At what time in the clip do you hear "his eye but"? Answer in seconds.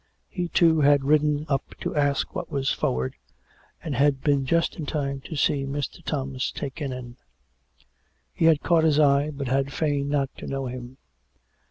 8.83-9.47